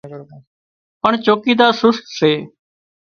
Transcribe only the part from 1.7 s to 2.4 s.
سست سي